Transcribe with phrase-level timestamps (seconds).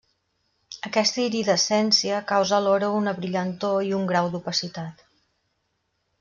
[0.89, 5.07] Aquesta iridescència causa alhora una brillantor i un grau d'opacitat.